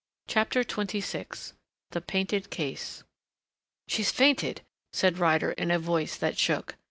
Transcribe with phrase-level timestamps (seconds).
[0.27, 1.53] CHAPTER XXVI
[1.91, 3.03] THE PAINTED CASE
[3.87, 6.75] "She's fainted," said Ryder in a voice that shook.